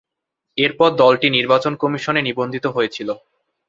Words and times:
এরপরে 0.57 0.91
দলটি 1.01 1.27
নির্বাচন 1.29 1.73
কমিশনে 1.81 2.21
নিবন্ধিত 2.23 2.65
হয়েছিল। 2.67 3.09